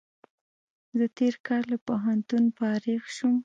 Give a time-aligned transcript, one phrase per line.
[0.97, 3.35] زه تېر کال له پوهنتون فارغ شوم